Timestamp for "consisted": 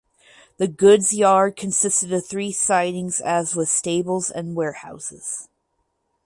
1.57-2.11